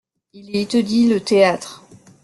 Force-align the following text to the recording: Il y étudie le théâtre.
Il 0.33 0.49
y 0.49 0.57
étudie 0.57 1.07
le 1.07 1.19
théâtre. 1.19 1.83